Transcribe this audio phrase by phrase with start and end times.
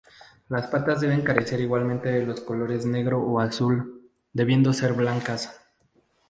[0.49, 5.61] Las patas deben carecer igualmente de los colores negro o azul, debiendo ser blancas.